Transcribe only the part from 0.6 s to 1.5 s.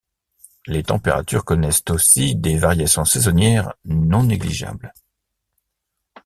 Les températures